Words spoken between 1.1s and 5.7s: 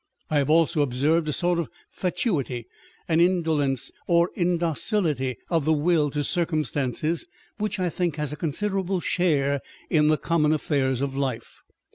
a sort of fatuity, an indolence or indocility of